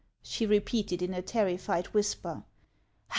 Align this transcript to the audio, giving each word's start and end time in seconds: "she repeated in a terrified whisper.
"she 0.23 0.47
repeated 0.47 0.99
in 1.03 1.13
a 1.13 1.21
terrified 1.21 1.85
whisper. 1.93 2.41